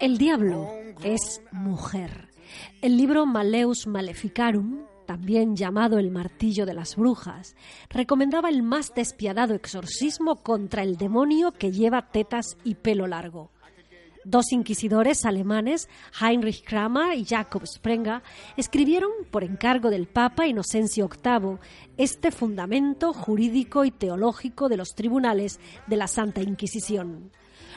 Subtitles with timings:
[0.00, 0.70] El diablo
[1.02, 2.28] es mujer.
[2.82, 7.56] El libro Maleus Maleficarum, también llamado El martillo de las brujas,
[7.90, 13.50] recomendaba el más despiadado exorcismo contra el demonio que lleva tetas y pelo largo.
[14.24, 15.88] Dos inquisidores alemanes,
[16.20, 18.22] Heinrich Kramer y Jacob Sprenger,
[18.56, 21.58] escribieron, por encargo del Papa Inocencio VIII,
[21.96, 25.58] este fundamento jurídico y teológico de los tribunales
[25.88, 27.32] de la Santa Inquisición.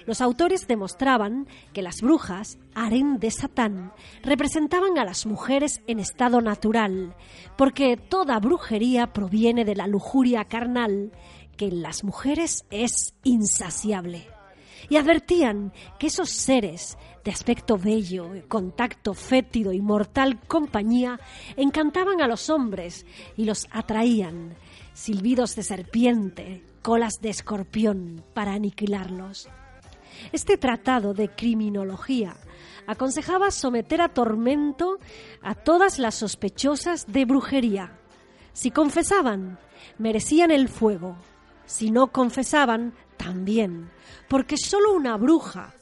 [0.06, 3.94] Los autores demostraban que las brujas, harén de Satán,
[4.24, 7.16] representaban a las mujeres en estado natural,
[7.58, 11.12] porque toda brujería proviene de la lujuria carnal,
[11.58, 14.28] que en las mujeres es insaciable
[14.90, 21.20] y advertían que esos seres de aspecto bello, contacto fétido y mortal compañía
[21.56, 23.06] encantaban a los hombres
[23.38, 24.56] y los atraían,
[24.94, 29.50] silbidos de serpiente, colas de escorpión para aniquilarlos.
[30.32, 32.36] Este tratado de criminología
[32.88, 35.00] aconsejaba someter a tormento
[35.42, 37.98] a todas las sospechosas de brujería.
[38.54, 39.60] Si confesaban,
[39.98, 41.16] merecían el fuego.
[41.66, 43.90] Si no confesaban, también,
[44.28, 45.74] porque solo una bruja,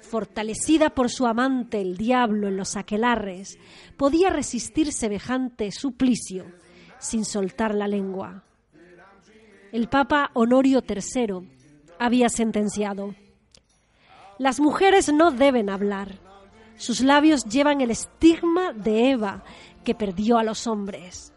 [0.00, 3.56] fortalecida por su amante el diablo en los aquelarres,
[3.96, 6.44] podía resistir semejante suplicio
[6.98, 8.44] sin soltar la lengua.
[9.72, 11.48] El Papa Honorio III
[11.98, 13.14] había sentenciado,
[14.42, 16.18] las mujeres no deben hablar,
[16.76, 19.44] sus labios llevan el estigma de Eva
[19.84, 21.32] que perdió a los hombres.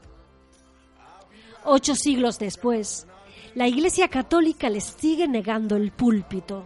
[1.63, 3.05] Ocho siglos después,
[3.53, 6.63] la Iglesia Católica les sigue negando el púlpito.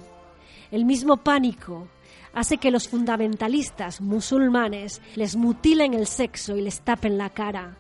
[0.71, 1.89] El mismo pánico
[2.33, 7.75] hace que los fundamentalistas musulmanes les mutilen el sexo y les tapen la cara.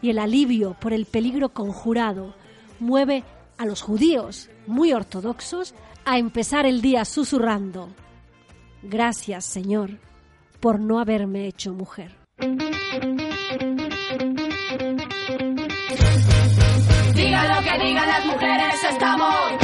[0.00, 2.34] Y el alivio por el peligro conjurado
[2.78, 3.24] mueve
[3.60, 5.74] a los judíos, muy ortodoxos,
[6.06, 7.90] a empezar el día susurrando,
[8.82, 9.98] Gracias, Señor,
[10.58, 12.16] por no haberme hecho mujer.
[17.14, 19.59] Diga lo que digan las mujeres, estamos.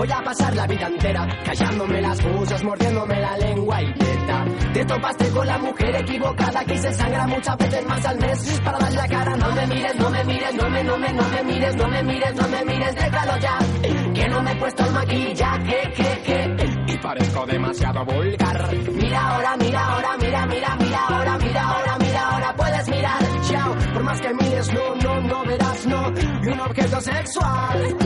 [0.00, 4.46] Voy a pasar la vida entera callándome las musas, mordiéndome la lengua y neta.
[4.72, 8.78] Te topaste con la mujer equivocada que se sangra muchas veces más al mes para
[8.78, 9.36] dar la cara.
[9.36, 12.02] No me mires, no me mires, no me, no me, no me mires, no me
[12.02, 13.58] mires, no me mires, déjalo ya.
[14.14, 16.92] Que no me he puesto el maquillaje, que, que.
[16.94, 18.74] Y parezco demasiado vulgar.
[18.94, 23.42] Mira ahora, mira ahora, mira, mira, mira ahora, mira ahora, mira ahora, puedes mirar.
[23.50, 26.10] Chao, por más que mires, no, no, no verás, no.
[26.42, 27.96] Y un objeto sexual.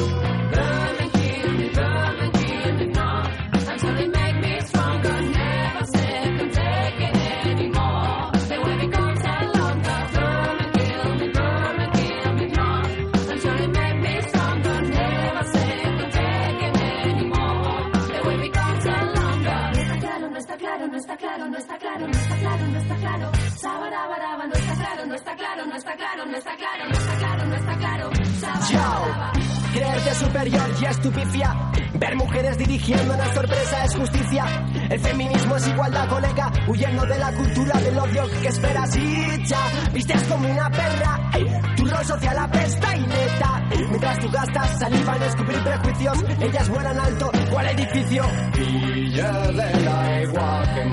[21.94, 23.56] Claro, no está claro, no está claro, no está claro, no está claro.
[23.56, 27.16] Sabarabaraba, no está claro, no está claro, no está claro, no está claro, no está
[27.16, 28.10] claro, no está claro.
[28.40, 29.32] Sabarabaraba.
[29.72, 31.54] Creerte superior y estupifia.
[31.94, 34.44] Ver mujeres dirigiendo una sorpresa es justicia.
[34.90, 36.52] El feminismo es igualdad, colega.
[36.68, 39.90] Huyendo de la cultura del odio que esperas y ya.
[39.92, 41.30] Vistes como una perra.
[41.76, 43.62] Tu rol social apesta y neta.
[43.88, 47.30] Mientras tú gastas saliva en descubrir prejuicios, ellas vuelan alto.
[47.50, 48.24] ¿Cuál edificio?
[48.54, 50.84] Villa de la igua que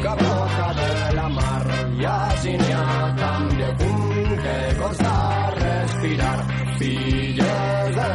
[0.00, 1.66] mica a poca de la mar
[2.00, 5.14] i així n'hi ha tant de punt que costa
[5.58, 6.38] respirar.
[6.78, 8.08] Filles de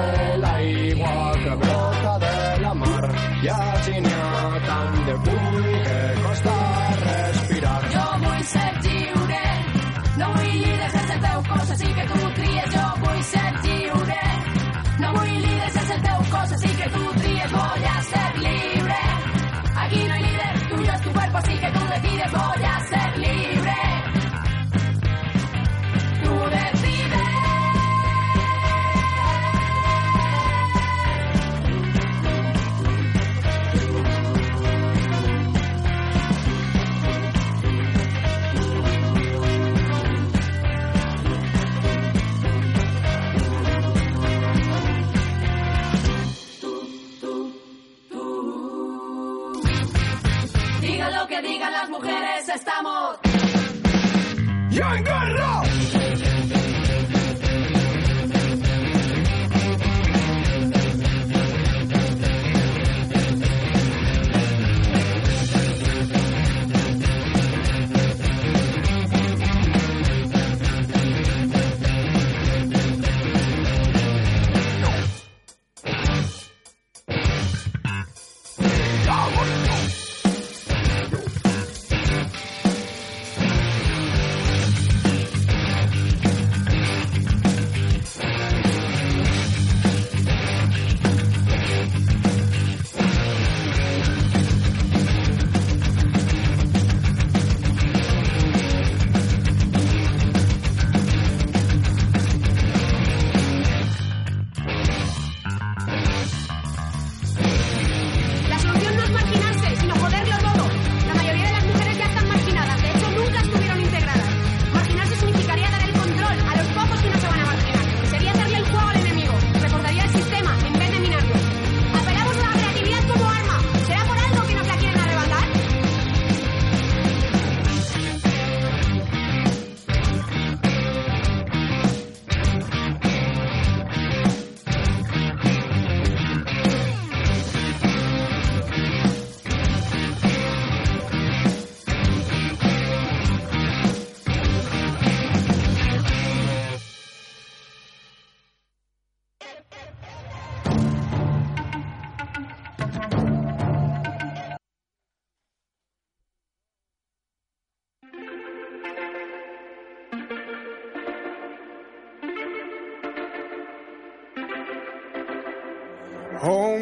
[0.44, 2.34] l'aigua que brota de
[2.64, 3.06] la mar
[3.44, 6.85] i així n'hi ha tant de punt que costa respirar
[22.28, 22.75] voy a
[52.66, 53.20] estamos.
[54.72, 55.75] Yo engordo.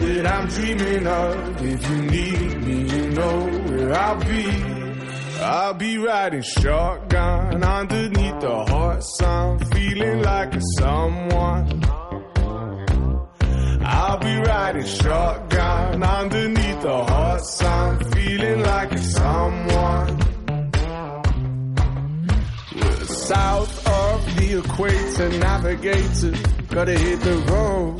[0.00, 1.62] that I'm dreaming of.
[1.62, 4.80] If you need me, you know where I'll be.
[5.40, 11.82] I'll be riding shotgun underneath the hot sun, feeling like a someone.
[13.82, 20.20] I'll be riding shotgun underneath the hot sun, feeling like a someone.
[23.06, 26.32] South of the equator, navigator.
[26.68, 27.99] Gotta hit the road,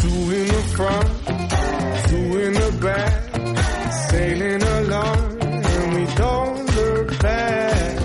[0.00, 1.08] two in the front,
[2.08, 3.14] two in the back,
[4.10, 7.98] sailing along, and we don't look back.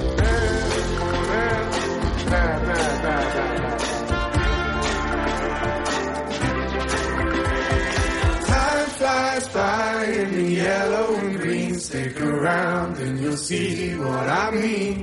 [8.47, 11.79] Time flies by in the yellow and green.
[11.79, 15.02] Stick around and you'll see what I mean.